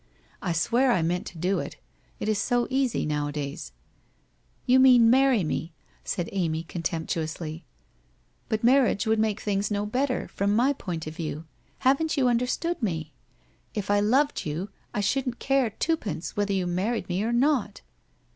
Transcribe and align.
I 0.41 0.51
swear 0.51 0.91
I 0.91 1.03
meant 1.03 1.27
to 1.27 1.37
do 1.37 1.59
it, 1.59 1.75
it 2.19 2.27
is 2.27 2.39
so 2.39 2.65
easy, 2.71 3.05
nowadays/.' 3.05 3.71
You 4.65 4.79
mean 4.79 5.11
marry 5.11 5.43
me,' 5.43 5.73
said 6.03 6.27
Amy, 6.31 6.63
contemptuously. 6.63 7.65
* 8.07 8.49
But 8.49 8.63
marriage 8.63 9.05
would 9.05 9.19
make 9.19 9.41
things 9.41 9.69
no 9.69 9.85
better, 9.85 10.27
from 10.29 10.55
my 10.55 10.73
point 10.73 11.05
of 11.05 11.15
view. 11.15 11.45
Haven't 11.81 12.17
you 12.17 12.27
understood 12.27 12.81
me? 12.81 13.13
If 13.75 13.91
I 13.91 13.99
loved 13.99 14.43
you, 14.43 14.69
I 14.91 15.01
shouldn't 15.01 15.37
care 15.37 15.69
twopence 15.69 16.35
whether 16.35 16.51
you 16.51 16.65
married 16.65 17.07
me 17.07 17.23
or 17.23 17.31
not!' 17.31 17.81